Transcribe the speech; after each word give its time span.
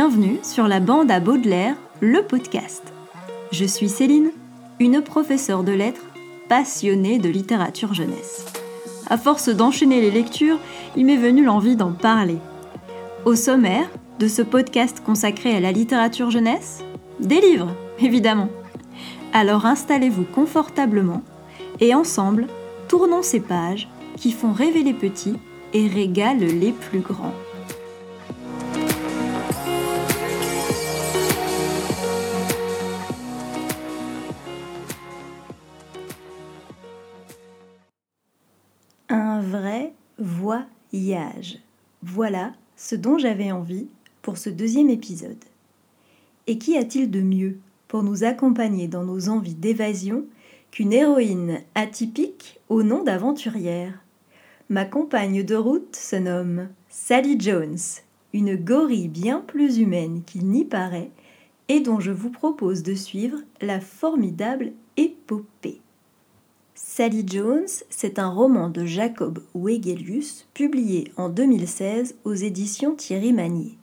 Bienvenue 0.00 0.38
sur 0.44 0.68
la 0.68 0.78
bande 0.78 1.10
à 1.10 1.18
Baudelaire, 1.18 1.74
le 2.00 2.22
podcast. 2.22 2.84
Je 3.50 3.64
suis 3.64 3.88
Céline, 3.88 4.30
une 4.78 5.02
professeure 5.02 5.64
de 5.64 5.72
lettres 5.72 6.06
passionnée 6.48 7.18
de 7.18 7.28
littérature 7.28 7.94
jeunesse. 7.94 8.46
À 9.10 9.18
force 9.18 9.48
d'enchaîner 9.48 10.00
les 10.00 10.12
lectures, 10.12 10.60
il 10.94 11.04
m'est 11.04 11.16
venu 11.16 11.44
l'envie 11.44 11.74
d'en 11.74 11.90
parler. 11.90 12.38
Au 13.24 13.34
sommaire 13.34 13.90
de 14.20 14.28
ce 14.28 14.40
podcast 14.40 15.02
consacré 15.04 15.56
à 15.56 15.58
la 15.58 15.72
littérature 15.72 16.30
jeunesse, 16.30 16.84
des 17.18 17.40
livres, 17.40 17.74
évidemment. 17.98 18.50
Alors 19.32 19.66
installez-vous 19.66 20.26
confortablement 20.32 21.22
et 21.80 21.92
ensemble, 21.92 22.46
tournons 22.86 23.22
ces 23.22 23.40
pages 23.40 23.88
qui 24.16 24.30
font 24.30 24.52
rêver 24.52 24.84
les 24.84 24.94
petits 24.94 25.38
et 25.72 25.88
régalent 25.88 26.38
les 26.38 26.70
plus 26.70 27.00
grands. 27.00 27.34
Un 39.10 39.40
vrai 39.40 39.94
voyage. 40.18 41.60
Voilà 42.02 42.52
ce 42.76 42.94
dont 42.94 43.16
j'avais 43.16 43.50
envie 43.50 43.86
pour 44.20 44.36
ce 44.36 44.50
deuxième 44.50 44.90
épisode. 44.90 45.42
Et 46.46 46.58
qu'y 46.58 46.76
a-t-il 46.76 47.10
de 47.10 47.22
mieux 47.22 47.58
pour 47.88 48.02
nous 48.02 48.24
accompagner 48.24 48.86
dans 48.86 49.04
nos 49.04 49.30
envies 49.30 49.54
d'évasion 49.54 50.26
qu'une 50.70 50.92
héroïne 50.92 51.62
atypique 51.74 52.60
au 52.68 52.82
nom 52.82 53.02
d'aventurière? 53.02 53.94
Ma 54.68 54.84
compagne 54.84 55.42
de 55.42 55.54
route 55.54 55.96
se 55.96 56.16
nomme 56.16 56.68
Sally 56.90 57.40
Jones, 57.40 57.78
une 58.34 58.56
gorille 58.56 59.08
bien 59.08 59.40
plus 59.40 59.78
humaine 59.78 60.22
qu'il 60.26 60.48
n'y 60.48 60.66
paraît 60.66 61.10
et 61.68 61.80
dont 61.80 61.98
je 61.98 62.12
vous 62.12 62.30
propose 62.30 62.82
de 62.82 62.94
suivre 62.94 63.38
la 63.62 63.80
formidable 63.80 64.72
épopée. 64.98 65.80
Sally 66.98 67.22
Jones, 67.24 67.68
c'est 67.90 68.18
un 68.18 68.28
roman 68.28 68.70
de 68.70 68.84
Jacob 68.84 69.38
Wegelius 69.54 70.48
publié 70.52 71.12
en 71.16 71.28
2016 71.28 72.16
aux 72.24 72.34
éditions 72.34 72.96
Thierry 72.96 73.32
Magnier. 73.32 73.78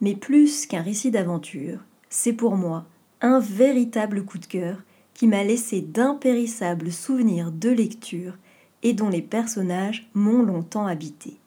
Mais 0.00 0.14
plus 0.14 0.66
qu'un 0.66 0.80
récit 0.82 1.10
d'aventure, 1.10 1.80
c'est 2.10 2.32
pour 2.32 2.54
moi 2.54 2.84
un 3.22 3.40
véritable 3.40 4.24
coup 4.24 4.38
de 4.38 4.46
cœur 4.46 4.76
qui 5.14 5.26
m'a 5.26 5.42
laissé 5.42 5.80
d'impérissables 5.80 6.92
souvenirs 6.92 7.50
de 7.50 7.70
lecture 7.70 8.34
et 8.84 8.92
dont 8.92 9.08
les 9.08 9.20
personnages 9.20 10.08
m'ont 10.14 10.44
longtemps 10.44 10.86
habité. 10.86 11.38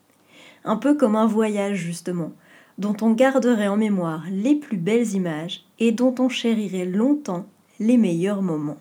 Un 0.66 0.76
peu 0.76 0.94
comme 0.94 1.16
un 1.16 1.26
voyage 1.26 1.78
justement, 1.78 2.34
dont 2.80 2.98
on 3.02 3.12
garderait 3.12 3.70
en 3.70 3.78
mémoire 3.78 4.26
les 4.30 4.56
plus 4.56 4.76
belles 4.76 5.14
images 5.14 5.64
et 5.80 5.94
dont 5.94 6.16
on 6.20 6.28
chérirait 6.28 6.84
longtemps 6.84 7.46
les 7.80 7.96
meilleurs 7.96 8.42
moments. 8.42 8.80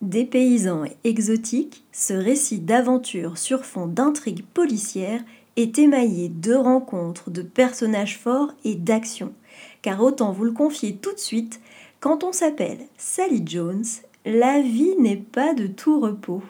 Dépaysant 0.00 0.84
et 0.84 0.96
exotique, 1.02 1.84
ce 1.92 2.14
récit 2.14 2.60
d'aventure 2.60 3.36
sur 3.36 3.64
fond 3.64 3.86
d'intrigues 3.86 4.44
policières 4.44 5.24
est 5.56 5.78
émaillé 5.78 6.28
de 6.28 6.54
rencontres, 6.54 7.30
de 7.30 7.42
personnages 7.42 8.16
forts 8.16 8.52
et 8.64 8.76
d'actions. 8.76 9.32
Car 9.82 10.00
autant 10.00 10.30
vous 10.30 10.44
le 10.44 10.52
confier 10.52 10.94
tout 10.96 11.12
de 11.12 11.18
suite, 11.18 11.60
quand 11.98 12.22
on 12.22 12.32
s'appelle 12.32 12.78
Sally 12.96 13.42
Jones, 13.44 13.84
la 14.24 14.60
vie 14.60 14.94
n'est 15.00 15.16
pas 15.16 15.52
de 15.52 15.66
tout 15.66 15.98
repos. 15.98 16.42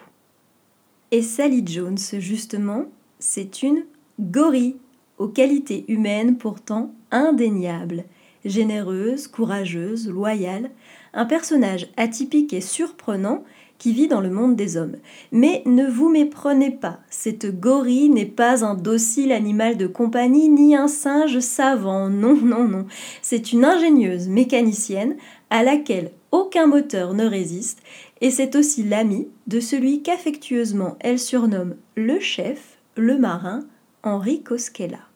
Et 1.09 1.23
Sally 1.23 1.63
Jones, 1.65 1.97
justement, 1.97 2.85
c'est 3.17 3.63
une 3.63 3.83
gorille, 4.19 4.75
aux 5.17 5.27
qualités 5.27 5.85
humaines 5.87 6.37
pourtant 6.37 6.93
indéniables. 7.11 8.05
Généreuse, 8.45 9.27
courageuse, 9.27 10.07
loyale, 10.09 10.71
un 11.13 11.25
personnage 11.25 11.87
atypique 11.97 12.53
et 12.53 12.61
surprenant 12.61 13.43
qui 13.79 13.93
vit 13.93 14.07
dans 14.07 14.21
le 14.21 14.29
monde 14.29 14.55
des 14.55 14.77
hommes. 14.77 14.97
Mais 15.31 15.63
ne 15.65 15.87
vous 15.87 16.09
méprenez 16.09 16.69
pas, 16.71 16.99
cette 17.09 17.59
gorille 17.59 18.09
n'est 18.09 18.25
pas 18.25 18.63
un 18.63 18.75
docile 18.75 19.31
animal 19.31 19.77
de 19.77 19.87
compagnie 19.87 20.49
ni 20.49 20.75
un 20.75 20.87
singe 20.87 21.39
savant, 21.39 22.09
non, 22.09 22.35
non, 22.35 22.65
non. 22.65 22.85
C'est 23.21 23.53
une 23.53 23.65
ingénieuse 23.65 24.27
mécanicienne 24.27 25.15
à 25.49 25.63
laquelle 25.63 26.11
aucun 26.31 26.67
moteur 26.67 27.13
ne 27.13 27.25
résiste, 27.25 27.81
et 28.21 28.29
c'est 28.29 28.55
aussi 28.55 28.83
l'ami 28.83 29.29
de 29.47 29.59
celui 29.59 30.03
qu'affectueusement 30.03 30.97
elle 30.99 31.17
surnomme 31.17 31.75
le 31.95 32.19
chef, 32.19 32.77
le 32.95 33.17
marin, 33.17 33.61
Henri 34.03 34.43
Koskela. 34.43 35.08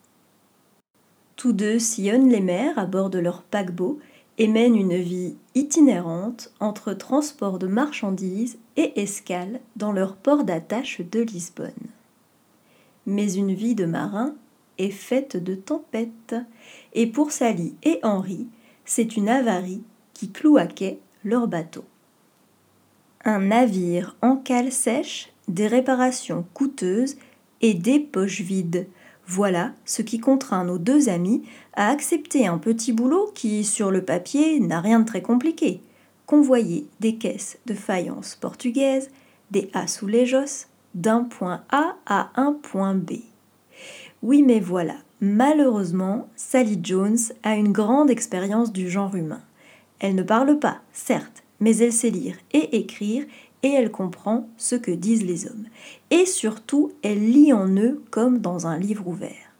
Tous 1.36 1.54
deux 1.54 1.80
sillonnent 1.80 2.30
les 2.30 2.42
mers 2.42 2.78
à 2.78 2.86
bord 2.86 3.10
de 3.10 3.20
leur 3.20 3.44
paquebot 3.44 4.00
et 4.38 4.48
mènent 4.48 4.76
une 4.76 4.98
vie 4.98 5.36
itinérante 5.56 6.52
entre 6.60 6.94
transport 6.94 7.60
de 7.60 7.68
marchandises 7.68 8.58
et 8.78 9.02
escale 9.02 9.60
dans 9.76 9.92
leur 9.92 10.16
port 10.16 10.44
d'attache 10.44 11.02
de 11.02 11.22
Lisbonne. 11.22 11.72
Mais 13.06 13.34
une 13.34 13.54
vie 13.54 13.76
de 13.76 13.86
marin 13.86 14.36
est 14.78 14.92
faite 14.92 15.38
de 15.38 15.56
tempêtes, 15.56 16.36
et 16.94 17.06
pour 17.08 17.32
Sally 17.32 17.76
et 17.84 18.00
Henri, 18.04 18.48
c'est 18.86 19.16
une 19.18 19.30
avarie 19.30 19.84
qui 20.14 20.32
cloaquait 20.32 21.00
leur 21.24 21.48
bateau. 21.48 21.84
Un 23.26 23.40
navire 23.40 24.16
en 24.22 24.36
cale 24.36 24.72
sèche, 24.72 25.32
des 25.48 25.68
réparations 25.68 26.46
coûteuses 26.54 27.18
et 27.62 27.74
des 27.74 28.00
poches 28.00 28.42
vides. 28.42 28.88
Voilà 29.26 29.72
ce 29.86 30.02
qui 30.02 30.20
contraint 30.20 30.66
nos 30.66 30.78
deux 30.78 31.08
amis 31.10 31.44
à 31.74 31.90
accepter 31.90 32.46
un 32.46 32.58
petit 32.58 32.92
boulot 32.92 33.32
qui, 33.34 33.64
sur 33.64 33.90
le 33.90 34.04
papier, 34.04 34.60
n'a 34.60 34.82
rien 34.82 35.00
de 35.00 35.06
très 35.06 35.22
compliqué. 35.22 35.82
Convoyer 36.26 36.88
des 37.00 37.16
caisses 37.16 37.58
de 37.66 37.74
faïence 37.74 38.36
portugaise, 38.36 39.10
des 39.52 39.70
azulejos, 39.74 40.68
d'un 40.94 41.24
point 41.24 41.64
A 41.72 41.96
à 42.06 42.32
un 42.36 42.54
point 42.54 42.96
B. 42.96 43.14
Oui, 44.22 44.44
mais 44.44 44.60
voilà, 44.60 44.96
malheureusement, 45.22 46.28
Sally 46.36 46.80
Jones 46.82 47.18
a 47.44 47.56
une 47.56 47.72
grande 47.72 48.10
expérience 48.10 48.72
du 48.72 48.90
genre 48.90 49.16
humain. 49.16 49.42
Elle 50.00 50.16
ne 50.16 50.24
parle 50.24 50.60
pas, 50.60 50.82
certes, 50.92 51.44
mais 51.60 51.78
elle 51.78 51.94
sait 51.94 52.10
lire 52.10 52.36
et 52.52 52.78
écrire 52.78 53.26
et 53.64 53.70
elle 53.70 53.92
comprend 53.92 54.48
ce 54.58 54.76
que 54.76 54.92
disent 54.92 55.26
les 55.26 55.48
hommes. 55.48 55.66
Et 56.12 56.26
surtout, 56.26 56.92
elle 57.02 57.32
lit 57.32 57.54
en 57.54 57.68
eux 57.76 58.04
comme 58.12 58.40
dans 58.40 58.68
un 58.68 58.78
livre 58.78 59.08
ouvert. 59.08 59.54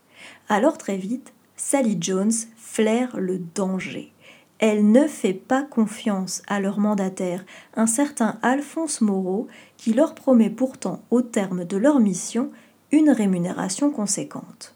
Alors 0.50 0.78
très 0.78 0.98
vite, 0.98 1.34
Sally 1.56 1.98
Jones 2.00 2.34
flaire 2.58 3.18
le 3.18 3.40
danger. 3.40 4.12
Elle 4.60 4.92
ne 4.92 5.08
fait 5.08 5.34
pas 5.34 5.64
confiance 5.64 6.42
à 6.48 6.60
leur 6.60 6.80
mandataire, 6.80 7.46
un 7.76 7.88
certain 7.88 8.38
Alphonse 8.42 9.02
Moreau, 9.02 9.48
qui 9.78 9.94
leur 9.94 10.16
promet 10.16 10.50
pourtant, 10.50 11.02
au 11.10 11.22
terme 11.22 11.66
de 11.66 11.78
leur 11.78 12.00
mission, 12.00 12.52
une 12.92 13.10
rémunération 13.10 13.90
conséquente. 13.90 14.76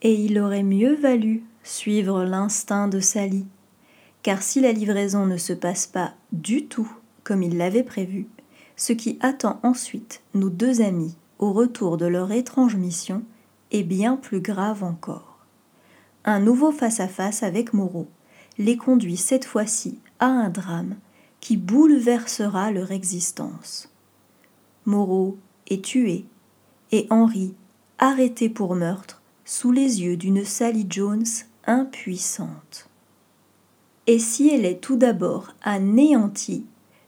Et 0.00 0.14
il 0.14 0.38
aurait 0.40 0.64
mieux 0.64 0.94
valu 0.94 1.44
suivre 1.62 2.24
l'instinct 2.24 2.88
de 2.88 2.98
Sally 2.98 3.44
car 4.22 4.42
si 4.42 4.60
la 4.60 4.72
livraison 4.72 5.26
ne 5.26 5.36
se 5.36 5.52
passe 5.52 5.86
pas 5.86 6.14
du 6.30 6.66
tout 6.66 6.90
comme 7.24 7.42
il 7.42 7.56
l'avait 7.56 7.82
prévu, 7.82 8.26
ce 8.76 8.92
qui 8.92 9.18
attend 9.20 9.60
ensuite 9.62 10.22
nos 10.34 10.50
deux 10.50 10.80
amis 10.80 11.16
au 11.38 11.52
retour 11.52 11.96
de 11.96 12.06
leur 12.06 12.32
étrange 12.32 12.76
mission 12.76 13.22
est 13.70 13.82
bien 13.82 14.16
plus 14.16 14.40
grave 14.40 14.84
encore. 14.84 15.38
Un 16.24 16.40
nouveau 16.40 16.72
face-à-face 16.72 17.42
avec 17.42 17.72
Moreau 17.72 18.06
les 18.58 18.76
conduit 18.76 19.16
cette 19.16 19.44
fois-ci 19.44 19.98
à 20.20 20.26
un 20.26 20.50
drame 20.50 20.96
qui 21.40 21.56
bouleversera 21.56 22.70
leur 22.70 22.92
existence. 22.92 23.92
Moreau 24.86 25.38
est 25.68 25.84
tué 25.84 26.24
et 26.92 27.06
Henri 27.10 27.54
arrêté 27.98 28.48
pour 28.48 28.74
meurtre 28.74 29.22
sous 29.44 29.72
les 29.72 30.02
yeux 30.02 30.16
d'une 30.16 30.44
Sally 30.44 30.86
Jones 30.88 31.26
impuissante. 31.66 32.88
Et 34.06 34.18
si 34.18 34.48
elle 34.48 34.64
est 34.64 34.80
tout 34.80 34.96
d'abord 34.96 35.54
anéantie, 35.62 36.66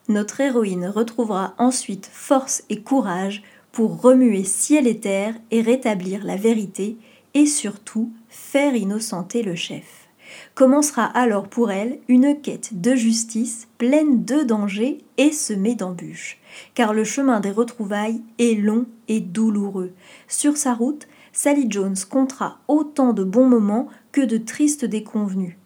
notre 0.09 0.41
héroïne 0.41 0.87
retrouvera 0.87 1.55
ensuite 1.59 2.09
force 2.13 2.63
et 2.69 2.83
courage 2.83 3.43
pour 3.73 4.01
remuer 4.01 4.45
ciel 4.45 4.87
et 4.87 5.01
terre 5.01 5.35
et 5.51 5.63
rétablir 5.63 6.25
la 6.25 6.37
vérité 6.37 6.97
et 7.35 7.47
surtout 7.47 8.13
faire 8.29 8.75
innocenter 8.75 9.43
le 9.43 9.55
chef. 9.55 10.09
Commencera 10.55 11.05
alors 11.05 11.49
pour 11.49 11.71
elle 11.71 11.99
une 12.09 12.41
quête 12.41 12.81
de 12.81 12.95
justice 12.95 13.69
pleine 13.79 14.25
de 14.25 14.43
dangers 14.43 14.99
et 15.17 15.33
semée 15.33 15.75
d'embûches, 15.75 16.39
car 16.75 16.93
le 16.95 17.05
chemin 17.05 17.41
des 17.41 17.51
retrouvailles 17.51 18.23
est 18.39 18.59
long 18.59 18.87
et 19.09 19.21
douloureux. 19.21 19.93
Sur 20.29 20.57
sa 20.57 20.75
route, 20.75 21.07
Sally 21.33 21.67
Jones 21.69 21.97
comptera 22.09 22.59
autant 22.69 23.13
de 23.13 23.25
bons 23.25 23.49
moments 23.49 23.89
que 24.13 24.21
de 24.21 24.39
tristes 24.39 24.85
déconvenus. 24.85 25.57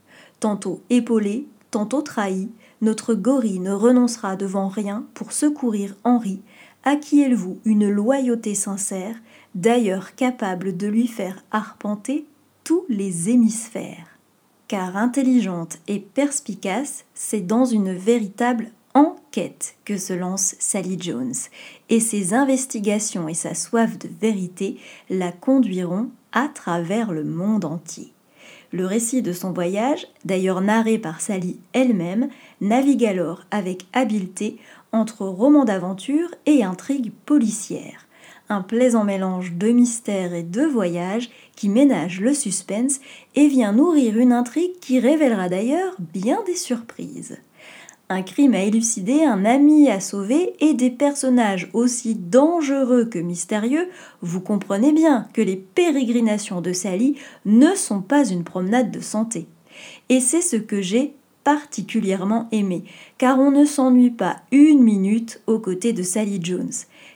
Tantôt 0.41 0.83
épaulé, 0.89 1.47
tantôt 1.71 2.03
trahi, 2.03 2.49
notre 2.81 3.15
gorille 3.15 3.61
ne 3.61 3.73
renoncera 3.73 4.37
devant 4.37 4.69
rien 4.69 5.07
pour 5.15 5.33
secourir 5.33 5.97
Henri, 6.05 6.41
à 6.85 6.97
qui 6.97 7.21
elle 7.21 7.35
voue 7.35 7.59
une 7.65 7.89
loyauté 7.89 8.55
sincère, 8.55 9.17
d'ailleurs 9.55 10.15
capable 10.15 10.77
de 10.77 10.87
lui 10.87 11.07
faire 11.07 11.45
arpenter 11.51 12.27
tous 12.65 12.85
les 12.89 13.31
hémisphères. 13.31 14.19
car 14.69 14.99
intelligente 14.99 15.79
et 15.89 15.99
perspicace, 15.99 17.07
c'est 17.15 17.41
dans 17.41 17.65
une 17.65 17.95
véritable 17.95 18.71
enquête 18.95 19.77
que 19.85 19.97
se 19.97 20.13
lance 20.13 20.55
Sally 20.59 21.01
Jones, 21.01 21.35
et 21.89 22.01
ses 22.01 22.35
investigations 22.35 23.29
et 23.29 23.35
sa 23.35 23.55
soif 23.55 23.99
de 23.99 24.09
vérité 24.21 24.79
la 25.09 25.33
conduiront 25.33 26.11
à 26.33 26.49
travers 26.49 27.13
le 27.13 27.25
monde 27.25 27.65
entier. 27.65 28.13
Le 28.71 28.85
récit 28.85 29.23
de 29.23 29.33
son 29.33 29.53
voyage, 29.53 30.07
d'ailleurs 30.25 30.61
narré 30.61 30.99
par 30.99 31.21
Sally 31.21 31.59
elle-même, 31.73 32.29
navigue 32.61 33.05
alors 33.05 33.45
avec 33.51 33.87
habileté 33.93 34.59
entre 34.93 35.27
roman 35.27 35.65
d'aventure 35.65 36.29
et 36.47 36.63
intrigue 36.63 37.13
policière. 37.25 38.07
Un 38.51 38.63
plaisant 38.63 39.05
mélange 39.05 39.55
de 39.55 39.69
mystère 39.69 40.35
et 40.35 40.43
de 40.43 40.63
voyage 40.63 41.31
qui 41.57 41.69
ménage 41.69 42.21
le 42.21 42.35
suspense 42.35 43.01
et 43.35 43.49
vient 43.49 43.73
nourrir 43.73 44.19
une 44.19 44.33
intrigue 44.33 44.79
qui 44.81 45.01
révélera 45.01 45.49
d'ailleurs 45.49 45.95
bien 45.99 46.43
des 46.47 46.57
surprises. 46.57 47.39
Un 48.11 48.23
crime 48.23 48.55
à 48.55 48.63
élucider, 48.63 49.25
un 49.25 49.45
ami 49.45 49.91
à 49.91 50.01
sauver 50.01 50.55
et 50.61 50.73
des 50.73 50.89
personnages 50.89 51.69
aussi 51.75 52.15
dangereux 52.15 53.05
que 53.05 53.19
mystérieux, 53.19 53.91
vous 54.23 54.41
comprenez 54.41 54.93
bien 54.93 55.29
que 55.35 55.43
les 55.43 55.57
pérégrinations 55.57 56.63
de 56.63 56.73
Sally 56.73 57.19
ne 57.45 57.75
sont 57.75 58.01
pas 58.01 58.27
une 58.27 58.45
promenade 58.45 58.91
de 58.91 59.01
santé. 59.01 59.47
Et 60.09 60.21
c'est 60.21 60.41
ce 60.41 60.57
que 60.57 60.81
j'ai 60.81 61.18
particulièrement 61.49 62.47
aimé, 62.53 62.85
car 63.17 63.39
on 63.39 63.51
ne 63.51 63.65
s'ennuie 63.65 64.11
pas 64.11 64.37
une 64.53 64.83
minute 64.83 65.41
aux 65.47 65.59
côtés 65.59 65.95
de 65.95 66.03
Sally 66.03 66.41
Jones. 66.43 66.75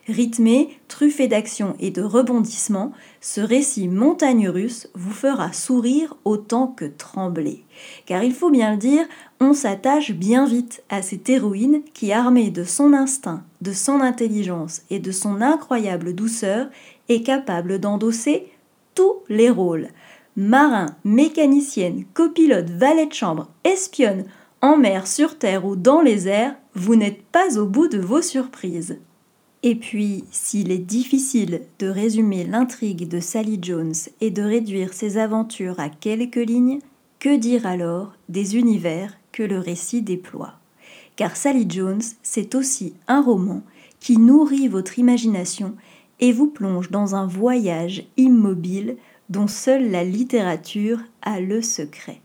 Rythmé, 0.08 0.70
truffé 0.88 1.28
d'action 1.28 1.76
et 1.80 1.90
de 1.90 2.00
rebondissements, 2.00 2.92
ce 3.20 3.42
récit 3.42 3.88
montagne 3.88 4.48
russe 4.48 4.88
vous 4.94 5.10
fera 5.10 5.52
sourire 5.52 6.16
autant 6.24 6.66
que 6.66 6.86
trembler. 6.86 7.62
Car 8.06 8.24
il 8.24 8.32
faut 8.32 8.48
bien 8.48 8.70
le 8.70 8.78
dire, 8.78 9.04
on 9.38 9.52
s'attache 9.52 10.12
bien 10.12 10.46
vite 10.46 10.82
à 10.88 11.02
cette 11.02 11.28
héroïne 11.28 11.82
qui, 11.92 12.10
armée 12.10 12.48
de 12.48 12.64
son 12.64 12.94
instinct, 12.94 13.44
de 13.60 13.74
son 13.74 14.00
intelligence 14.00 14.80
et 14.88 14.98
de 14.98 15.12
son 15.12 15.42
incroyable 15.42 16.14
douceur, 16.14 16.68
est 17.10 17.22
capable 17.22 17.80
d'endosser 17.80 18.50
tous 18.94 19.16
les 19.28 19.50
rôles 19.50 19.88
marin, 20.36 20.86
mécanicienne, 21.04 22.04
copilote, 22.14 22.70
valet 22.70 23.06
de 23.06 23.12
chambre, 23.12 23.48
espionne, 23.64 24.24
en 24.60 24.76
mer, 24.76 25.06
sur 25.06 25.38
terre 25.38 25.66
ou 25.66 25.76
dans 25.76 26.00
les 26.00 26.28
airs, 26.28 26.54
vous 26.74 26.94
n'êtes 26.94 27.22
pas 27.22 27.58
au 27.58 27.66
bout 27.66 27.88
de 27.88 27.98
vos 27.98 28.22
surprises. 28.22 28.98
Et 29.64 29.74
puis, 29.74 30.24
s'il 30.30 30.72
est 30.72 30.78
difficile 30.78 31.62
de 31.78 31.86
résumer 31.86 32.44
l'intrigue 32.44 33.08
de 33.08 33.20
Sally 33.20 33.58
Jones 33.62 33.94
et 34.20 34.30
de 34.30 34.42
réduire 34.42 34.92
ses 34.92 35.18
aventures 35.18 35.78
à 35.78 35.88
quelques 35.88 36.36
lignes, 36.36 36.80
que 37.20 37.36
dire 37.36 37.66
alors 37.66 38.12
des 38.28 38.56
univers 38.56 39.16
que 39.30 39.42
le 39.42 39.58
récit 39.58 40.02
déploie? 40.02 40.54
Car 41.14 41.36
Sally 41.36 41.66
Jones, 41.68 42.02
c'est 42.22 42.54
aussi 42.54 42.94
un 43.06 43.22
roman 43.22 43.62
qui 44.00 44.16
nourrit 44.16 44.66
votre 44.66 44.98
imagination 44.98 45.76
et 46.18 46.32
vous 46.32 46.48
plonge 46.48 46.90
dans 46.90 47.14
un 47.14 47.26
voyage 47.26 48.04
immobile 48.16 48.96
dont 49.32 49.48
seule 49.48 49.90
la 49.90 50.04
littérature 50.04 50.98
a 51.22 51.40
le 51.40 51.62
secret. 51.62 52.20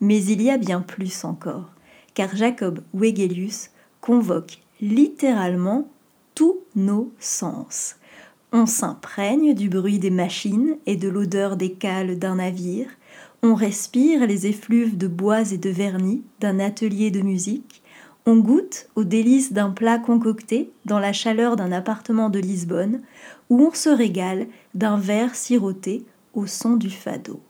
Mais 0.00 0.22
il 0.24 0.42
y 0.42 0.50
a 0.50 0.58
bien 0.58 0.80
plus 0.80 1.24
encore, 1.24 1.70
car 2.14 2.34
Jacob 2.34 2.80
Wegelius 2.92 3.70
convoque 4.00 4.58
littéralement 4.80 5.88
tous 6.34 6.58
nos 6.74 7.12
sens. 7.20 7.94
On 8.50 8.66
s'imprègne 8.66 9.54
du 9.54 9.68
bruit 9.68 10.00
des 10.00 10.10
machines 10.10 10.76
et 10.84 10.96
de 10.96 11.08
l'odeur 11.08 11.56
des 11.56 11.74
cales 11.74 12.18
d'un 12.18 12.34
navire, 12.34 12.88
on 13.44 13.54
respire 13.54 14.26
les 14.26 14.48
effluves 14.48 14.96
de 14.96 15.06
bois 15.06 15.52
et 15.52 15.58
de 15.58 15.70
vernis 15.70 16.22
d'un 16.40 16.58
atelier 16.58 17.12
de 17.12 17.20
musique, 17.20 17.82
on 18.26 18.36
goûte 18.36 18.88
aux 18.96 19.04
délices 19.04 19.52
d'un 19.52 19.70
plat 19.70 19.98
concocté 19.98 20.72
dans 20.86 20.98
la 20.98 21.12
chaleur 21.12 21.54
d'un 21.54 21.70
appartement 21.70 22.30
de 22.30 22.40
Lisbonne, 22.40 23.00
ou 23.48 23.60
on 23.60 23.74
se 23.74 23.88
régale 23.88 24.46
d'un 24.74 24.96
verre 24.96 25.34
siroté 25.34 26.04
au 26.34 26.46
son 26.46 26.74
du 26.74 26.90
fado. 26.90 27.40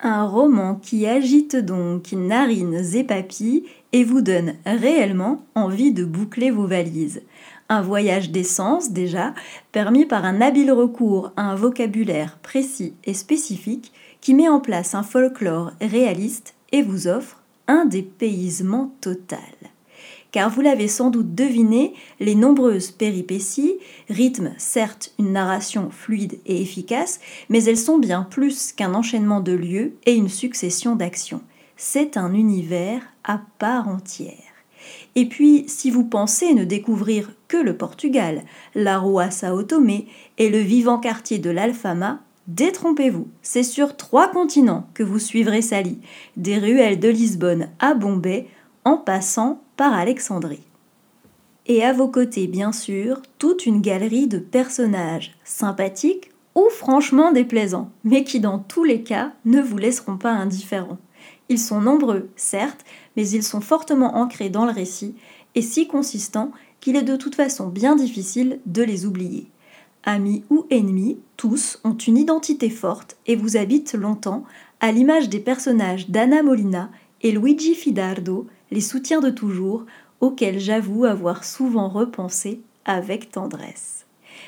Un 0.00 0.26
roman 0.26 0.74
qui 0.74 1.06
agite 1.06 1.56
donc 1.56 2.12
narines 2.12 2.82
et 2.94 3.04
papilles 3.04 3.64
et 3.92 4.04
vous 4.04 4.20
donne 4.20 4.54
réellement 4.66 5.44
envie 5.54 5.92
de 5.92 6.04
boucler 6.04 6.50
vos 6.50 6.66
valises. 6.66 7.22
Un 7.68 7.80
voyage 7.80 8.30
d'essence 8.30 8.90
déjà, 8.90 9.32
permis 9.72 10.04
par 10.04 10.24
un 10.24 10.40
habile 10.40 10.72
recours 10.72 11.32
à 11.36 11.42
un 11.42 11.54
vocabulaire 11.54 12.38
précis 12.42 12.94
et 13.04 13.14
spécifique 13.14 13.92
qui 14.20 14.34
met 14.34 14.48
en 14.48 14.60
place 14.60 14.94
un 14.94 15.02
folklore 15.02 15.72
réaliste 15.80 16.54
et 16.72 16.82
vous 16.82 17.08
offre 17.08 17.42
un 17.66 17.86
dépaysement 17.86 18.92
total 19.00 19.38
car 20.34 20.50
vous 20.50 20.62
l'avez 20.62 20.88
sans 20.88 21.10
doute 21.10 21.36
deviné, 21.36 21.94
les 22.18 22.34
nombreuses 22.34 22.90
péripéties 22.90 23.76
rythment 24.10 24.56
certes 24.58 25.12
une 25.20 25.30
narration 25.30 25.90
fluide 25.90 26.40
et 26.44 26.60
efficace, 26.60 27.20
mais 27.48 27.62
elles 27.62 27.78
sont 27.78 27.98
bien 27.98 28.24
plus 28.28 28.72
qu'un 28.72 28.94
enchaînement 28.94 29.38
de 29.38 29.52
lieux 29.52 29.94
et 30.06 30.14
une 30.14 30.28
succession 30.28 30.96
d'actions. 30.96 31.40
C'est 31.76 32.16
un 32.16 32.34
univers 32.34 33.00
à 33.22 33.42
part 33.60 33.86
entière. 33.86 34.32
Et 35.14 35.26
puis, 35.26 35.66
si 35.68 35.92
vous 35.92 36.02
pensez 36.02 36.52
ne 36.52 36.64
découvrir 36.64 37.30
que 37.46 37.56
le 37.56 37.76
Portugal, 37.76 38.42
la 38.74 38.98
Rua 38.98 39.30
Sao 39.30 39.62
Tomé 39.62 40.08
et 40.38 40.50
le 40.50 40.58
vivant 40.58 40.98
quartier 40.98 41.38
de 41.38 41.50
l'Alfama, 41.50 42.18
détrompez-vous, 42.48 43.28
c'est 43.40 43.62
sur 43.62 43.96
trois 43.96 44.32
continents 44.32 44.88
que 44.94 45.04
vous 45.04 45.20
suivrez 45.20 45.62
Sally, 45.62 46.00
des 46.36 46.58
ruelles 46.58 46.98
de 46.98 47.08
Lisbonne 47.08 47.68
à 47.78 47.94
Bombay, 47.94 48.48
en 48.84 48.96
passant 48.96 49.63
par 49.76 49.92
Alexandrie. 49.92 50.62
Et 51.66 51.82
à 51.82 51.92
vos 51.92 52.08
côtés, 52.08 52.46
bien 52.46 52.72
sûr, 52.72 53.22
toute 53.38 53.66
une 53.66 53.80
galerie 53.80 54.26
de 54.26 54.38
personnages 54.38 55.34
sympathiques 55.44 56.30
ou 56.54 56.68
franchement 56.70 57.32
déplaisants, 57.32 57.90
mais 58.04 58.22
qui 58.22 58.38
dans 58.38 58.58
tous 58.58 58.84
les 58.84 59.02
cas 59.02 59.32
ne 59.44 59.60
vous 59.60 59.78
laisseront 59.78 60.18
pas 60.18 60.32
indifférents. 60.32 60.98
Ils 61.48 61.58
sont 61.58 61.80
nombreux, 61.80 62.28
certes, 62.36 62.84
mais 63.16 63.28
ils 63.28 63.42
sont 63.42 63.60
fortement 63.60 64.16
ancrés 64.16 64.50
dans 64.50 64.66
le 64.66 64.72
récit 64.72 65.14
et 65.54 65.62
si 65.62 65.86
consistants 65.86 66.52
qu'il 66.80 66.96
est 66.96 67.02
de 67.02 67.16
toute 67.16 67.34
façon 67.34 67.68
bien 67.68 67.96
difficile 67.96 68.60
de 68.66 68.82
les 68.82 69.06
oublier. 69.06 69.48
Amis 70.04 70.44
ou 70.50 70.66
ennemis, 70.70 71.18
tous 71.38 71.80
ont 71.82 71.96
une 71.96 72.18
identité 72.18 72.68
forte 72.68 73.16
et 73.26 73.36
vous 73.36 73.56
habitent 73.56 73.94
longtemps, 73.94 74.44
à 74.80 74.92
l'image 74.92 75.30
des 75.30 75.40
personnages 75.40 76.10
d'Anna 76.10 76.42
Molina 76.42 76.90
et 77.22 77.32
Luigi 77.32 77.74
Fidardo, 77.74 78.46
les 78.74 78.80
soutiens 78.80 79.20
de 79.20 79.30
toujours, 79.30 79.86
auxquels 80.20 80.58
j'avoue 80.58 81.04
avoir 81.04 81.44
souvent 81.44 81.88
repensé 81.88 82.60
avec 82.84 83.30
tendresse. 83.30 84.04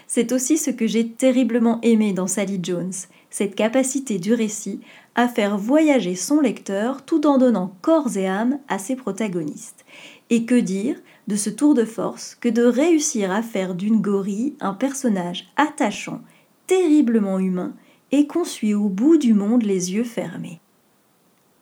C'est 0.08 0.32
aussi 0.32 0.58
ce 0.58 0.70
que 0.70 0.88
j'ai 0.88 1.08
terriblement 1.08 1.78
aimé 1.82 2.12
dans 2.12 2.26
Sally 2.26 2.58
Jones, 2.60 2.92
cette 3.30 3.54
capacité 3.54 4.18
du 4.18 4.34
récit 4.34 4.80
à 5.14 5.28
faire 5.28 5.56
voyager 5.56 6.16
son 6.16 6.40
lecteur 6.40 7.04
tout 7.04 7.24
en 7.24 7.38
donnant 7.38 7.76
corps 7.82 8.16
et 8.16 8.26
âme 8.26 8.58
à 8.66 8.80
ses 8.80 8.96
protagonistes. 8.96 9.84
Et 10.28 10.44
que 10.44 10.56
dire 10.56 10.96
de 11.28 11.36
ce 11.36 11.48
tour 11.48 11.74
de 11.74 11.84
force 11.84 12.34
que 12.34 12.48
de 12.48 12.64
réussir 12.64 13.30
à 13.30 13.42
faire 13.42 13.76
d'une 13.76 14.00
gorille 14.00 14.56
un 14.58 14.74
personnage 14.74 15.46
attachant, 15.56 16.20
terriblement 16.66 17.38
humain, 17.38 17.74
et 18.10 18.26
qu'on 18.26 18.44
suit 18.44 18.74
au 18.74 18.88
bout 18.88 19.18
du 19.18 19.34
monde 19.34 19.62
les 19.62 19.94
yeux 19.94 20.04
fermés. 20.04 20.60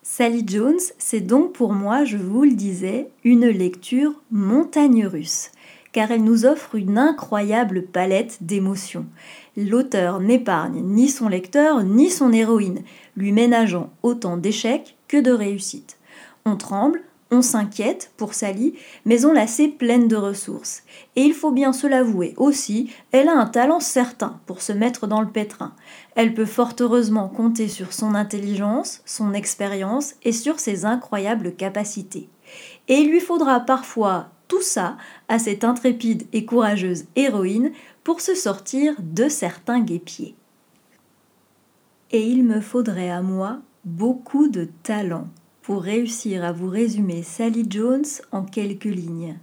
Sally 0.07 0.43
Jones, 0.45 0.79
c'est 0.99 1.19
donc 1.19 1.53
pour 1.53 1.73
moi, 1.73 2.05
je 2.05 2.17
vous 2.17 2.43
le 2.43 2.51
disais, 2.51 3.09
une 3.23 3.47
lecture 3.47 4.13
montagne 4.29 5.07
russe, 5.07 5.49
car 5.93 6.11
elle 6.11 6.23
nous 6.23 6.45
offre 6.45 6.75
une 6.75 6.99
incroyable 6.99 7.81
palette 7.81 8.37
d'émotions. 8.41 9.07
L'auteur 9.57 10.19
n'épargne 10.19 10.83
ni 10.83 11.09
son 11.09 11.27
lecteur 11.27 11.83
ni 11.83 12.11
son 12.11 12.31
héroïne, 12.31 12.83
lui 13.17 13.31
ménageant 13.31 13.89
autant 14.03 14.37
d'échecs 14.37 14.95
que 15.07 15.17
de 15.19 15.31
réussites. 15.31 15.97
On 16.45 16.55
tremble, 16.55 17.01
on 17.31 17.41
s'inquiète 17.41 18.11
pour 18.17 18.33
Sally, 18.33 18.75
mais 19.03 19.25
on 19.25 19.33
la 19.33 19.47
sait 19.47 19.67
pleine 19.67 20.07
de 20.07 20.15
ressources. 20.15 20.83
Et 21.15 21.21
il 21.21 21.33
faut 21.33 21.51
bien 21.51 21.73
se 21.73 21.87
l'avouer 21.87 22.33
aussi, 22.37 22.91
elle 23.11 23.29
a 23.29 23.37
un 23.37 23.47
talent 23.47 23.79
certain 23.79 24.39
pour 24.45 24.61
se 24.61 24.71
mettre 24.71 25.07
dans 25.07 25.21
le 25.21 25.29
pétrin. 25.29 25.73
Elle 26.15 26.33
peut 26.33 26.45
fort 26.45 26.73
heureusement 26.79 27.27
compter 27.27 27.67
sur 27.67 27.93
son 27.93 28.13
intelligence, 28.15 29.01
son 29.05 29.33
expérience 29.33 30.15
et 30.23 30.31
sur 30.31 30.59
ses 30.59 30.85
incroyables 30.85 31.55
capacités. 31.55 32.29
Et 32.87 32.95
il 32.95 33.09
lui 33.09 33.19
faudra 33.19 33.59
parfois 33.59 34.29
tout 34.47 34.61
ça 34.61 34.97
à 35.27 35.39
cette 35.39 35.63
intrépide 35.63 36.27
et 36.31 36.45
courageuse 36.45 37.05
héroïne 37.15 37.71
pour 38.03 38.21
se 38.21 38.35
sortir 38.35 38.93
de 38.99 39.27
certains 39.27 39.81
guépiers. 39.81 40.35
Et 42.11 42.21
il 42.21 42.43
me 42.43 42.61
faudrait 42.61 43.09
à 43.09 43.23
moi 43.23 43.57
beaucoup 43.83 44.47
de 44.47 44.69
talent 44.83 45.27
pour 45.65 45.81
réussir 45.81 46.45
à 46.45 46.51
vous 46.51 46.69
résumer 46.69 47.23
Sally 47.23 47.65
Jones 47.67 48.05
en 48.31 48.43
quelques 48.43 48.83
lignes. 48.83 49.39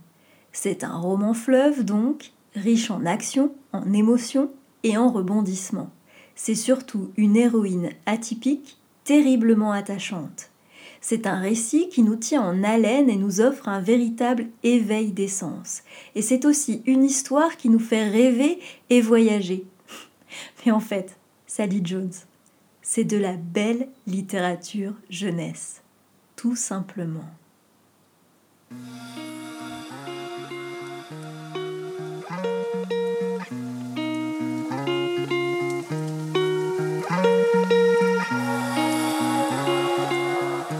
C'est 0.52 0.84
un 0.84 0.96
roman 0.96 1.34
fleuve 1.34 1.84
donc, 1.84 2.30
riche 2.54 2.92
en 2.92 3.04
action, 3.06 3.52
en 3.72 3.92
émotions 3.92 4.52
et 4.84 4.96
en 4.96 5.10
rebondissements. 5.10 5.90
C'est 6.36 6.54
surtout 6.54 7.10
une 7.16 7.36
héroïne 7.36 7.90
atypique, 8.06 8.78
terriblement 9.02 9.72
attachante. 9.72 10.50
C'est 11.00 11.26
un 11.26 11.40
récit 11.40 11.88
qui 11.88 12.04
nous 12.04 12.14
tient 12.14 12.42
en 12.42 12.62
haleine 12.62 13.10
et 13.10 13.16
nous 13.16 13.40
offre 13.40 13.68
un 13.68 13.80
véritable 13.80 14.46
éveil 14.62 15.10
des 15.10 15.26
sens. 15.26 15.82
Et 16.14 16.22
c'est 16.22 16.44
aussi 16.44 16.82
une 16.86 17.02
histoire 17.02 17.56
qui 17.56 17.68
nous 17.68 17.80
fait 17.80 18.08
rêver 18.08 18.60
et 18.90 19.00
voyager. 19.00 19.64
Mais 20.64 20.70
en 20.70 20.78
fait, 20.78 21.16
Sally 21.48 21.80
Jones, 21.82 22.14
c'est 22.80 23.02
de 23.02 23.16
la 23.16 23.32
belle 23.32 23.88
littérature 24.06 24.94
jeunesse, 25.10 25.81
tout 26.42 26.56
simplement. 26.56 27.20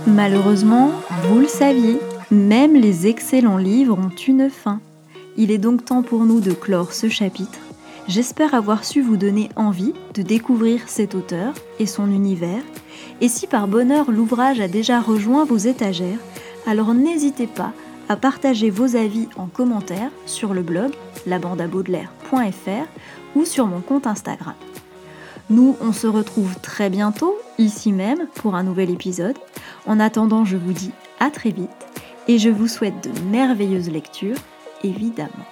Malheureusement, 0.09 0.91
vous 1.29 1.39
le 1.39 1.47
saviez, 1.47 2.01
même 2.33 2.75
les 2.75 3.07
excellents 3.07 3.57
livres 3.57 3.97
ont 3.97 4.09
une 4.09 4.51
fin. 4.51 4.81
Il 5.37 5.53
est 5.53 5.59
donc 5.59 5.85
temps 5.85 6.03
pour 6.03 6.25
nous 6.25 6.41
de 6.41 6.51
clore 6.51 6.93
ce 6.93 7.09
chapitre. 7.09 7.61
J'espère 8.09 8.55
avoir 8.55 8.85
su 8.85 9.01
vous 9.01 9.17
donner 9.17 9.49
envie 9.55 9.95
de 10.15 10.23
découvrir 10.23 10.89
cet 10.89 11.15
auteur 11.15 11.55
et 11.79 11.87
son 11.87 12.11
univers. 12.11 12.63
Et 13.21 13.29
si 13.29 13.47
par 13.47 13.69
bonheur 13.69 14.11
l'ouvrage 14.11 14.61
a 14.61 14.69
déjà 14.69 15.01
rejoint 15.01 15.45
vos 15.45 15.57
étagères, 15.57 16.19
alors 16.67 16.95
n'hésitez 16.95 17.47
pas 17.47 17.73
à 18.09 18.17
partager 18.17 18.71
vos 18.71 18.97
avis 18.97 19.29
en 19.37 19.47
commentaire 19.47 20.11
sur 20.27 20.53
le 20.53 20.63
blog 20.63 20.93
labandabaudelaire.fr 21.27 22.87
ou 23.37 23.45
sur 23.45 23.67
mon 23.67 23.81
compte 23.81 24.07
Instagram. 24.07 24.55
Nous, 25.49 25.77
on 25.81 25.93
se 25.93 26.07
retrouve 26.07 26.59
très 26.61 26.91
bientôt, 26.91 27.37
ici 27.59 27.93
même, 27.93 28.27
pour 28.35 28.55
un 28.55 28.65
nouvel 28.65 28.91
épisode. 28.91 29.37
En 29.87 30.01
attendant, 30.01 30.45
je 30.45 30.57
vous 30.57 30.73
dis 30.73 30.93
à 31.21 31.31
très 31.31 31.51
vite 31.51 31.71
et 32.27 32.39
je 32.39 32.51
vous 32.51 32.69
souhaite 32.69 33.05
de 33.05 33.21
merveilleuses 33.31 33.91
lectures, 33.91 34.39
évidemment. 34.83 35.47